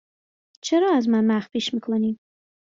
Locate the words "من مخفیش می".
1.09-1.79